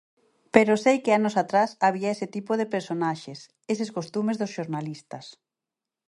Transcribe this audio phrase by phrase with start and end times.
[0.55, 3.39] Pero sei que anos atrás había ese tipo de personaxes,
[3.73, 5.25] eses costumes dos xornalistas.